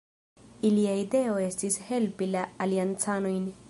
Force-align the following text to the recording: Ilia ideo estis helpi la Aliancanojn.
Ilia 0.69 0.95
ideo 1.01 1.37
estis 1.49 1.79
helpi 1.91 2.33
la 2.35 2.49
Aliancanojn. 2.67 3.51